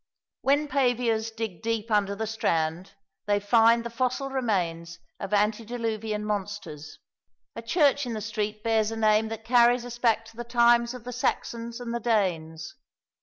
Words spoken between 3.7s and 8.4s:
the fossil remains of antediluvian monsters. A church in the